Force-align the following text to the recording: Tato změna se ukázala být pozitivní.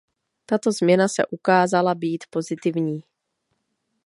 Tato 0.45 0.71
změna 0.71 1.07
se 1.07 1.25
ukázala 1.27 1.95
být 1.95 2.23
pozitivní. 2.29 3.03